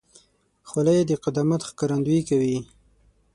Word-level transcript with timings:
خولۍ 0.69 0.99
د 1.05 1.11
قدامت 1.23 1.61
ښکارندویي 1.69 2.21
کوي. 2.29 2.57